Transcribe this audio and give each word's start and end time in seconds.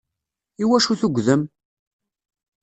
Iwacu 0.63 0.93
tugdem? 0.99 1.41